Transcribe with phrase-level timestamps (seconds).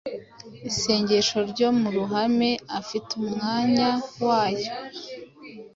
[0.69, 3.89] isengesho ryo mu ruhame afite umwanya
[4.25, 4.71] wayo.